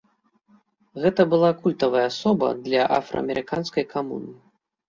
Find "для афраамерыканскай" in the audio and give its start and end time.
2.65-3.87